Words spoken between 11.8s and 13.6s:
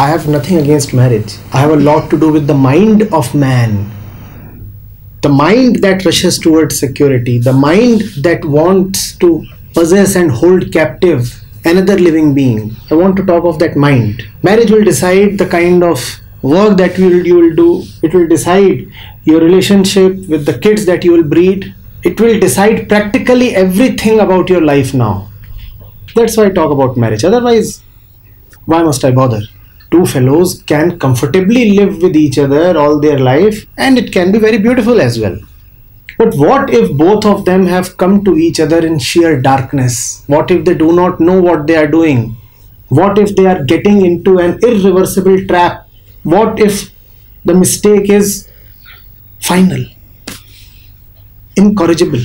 living being. I want to talk of